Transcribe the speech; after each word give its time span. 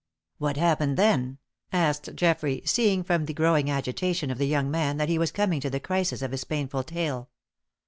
"What 0.39 0.57
happened 0.57 0.97
then?" 0.97 1.37
asked 1.71 2.15
Geoffrey, 2.15 2.63
seeing, 2.65 3.03
from 3.03 3.25
the 3.25 3.35
growing 3.35 3.69
agitation 3.69 4.31
of 4.31 4.39
the 4.39 4.47
young 4.47 4.71
man, 4.71 4.97
that 4.97 5.09
he 5.09 5.19
was 5.19 5.31
coming 5.31 5.59
to 5.61 5.69
the 5.69 5.79
crisis 5.79 6.23
of 6.23 6.31
his 6.31 6.43
painful 6.43 6.81
tale. 6.81 7.29